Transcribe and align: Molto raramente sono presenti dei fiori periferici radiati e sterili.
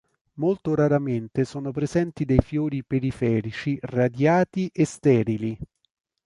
Molto 0.37 0.73
raramente 0.73 1.45
sono 1.45 1.69
presenti 1.69 2.25
dei 2.25 2.39
fiori 2.41 2.83
periferici 2.83 3.77
radiati 3.83 4.67
e 4.73 4.83
sterili. 4.83 5.55